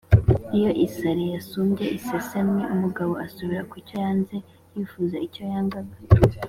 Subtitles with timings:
[0.57, 4.35] Iyo isari yasumbye iseseme, umugabo asubira kucyo yanze
[4.75, 5.97] (yifuza icyo yangaga).